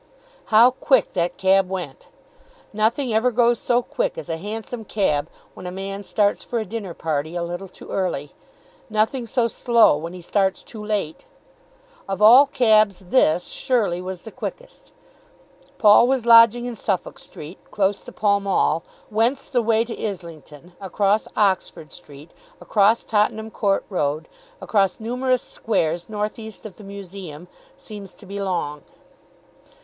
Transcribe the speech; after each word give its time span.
How 0.45 0.71
quick 0.71 1.13
that 1.13 1.37
cab 1.37 1.69
went! 1.69 2.07
Nothing 2.73 3.13
ever 3.13 3.29
goes 3.29 3.59
so 3.59 3.83
quick 3.83 4.17
as 4.17 4.29
a 4.29 4.37
Hansom 4.37 4.83
cab 4.83 5.29
when 5.53 5.67
a 5.67 5.71
man 5.71 6.03
starts 6.03 6.43
for 6.43 6.57
a 6.57 6.65
dinner 6.65 6.95
party 6.95 7.35
a 7.35 7.43
little 7.43 7.67
too 7.67 7.91
early; 7.91 8.33
nothing 8.89 9.27
so 9.27 9.45
slow 9.45 9.95
when 9.95 10.13
he 10.13 10.21
starts 10.23 10.63
too 10.63 10.83
late. 10.83 11.25
Of 12.09 12.19
all 12.19 12.47
cabs 12.47 12.97
this, 13.11 13.45
surely, 13.49 14.01
was 14.01 14.23
the 14.23 14.31
quickest. 14.31 14.91
Paul 15.77 16.07
was 16.07 16.25
lodging 16.25 16.65
in 16.65 16.75
Suffolk 16.75 17.19
Street, 17.19 17.59
close 17.69 17.99
to 17.99 18.11
Pall 18.11 18.39
Mall, 18.39 18.83
whence 19.11 19.47
the 19.47 19.61
way 19.61 19.85
to 19.85 19.95
Islington, 20.03 20.73
across 20.81 21.27
Oxford 21.35 21.91
Street, 21.91 22.31
across 22.59 23.03
Tottenham 23.03 23.51
Court 23.51 23.85
Road, 23.87 24.27
across 24.61 24.99
numerous 24.99 25.43
squares 25.43 26.09
north 26.09 26.39
east 26.39 26.65
of 26.65 26.77
the 26.77 26.83
Museum, 26.83 27.47
seems 27.77 28.15
to 28.15 28.25
be 28.25 28.41
long. 28.41 28.81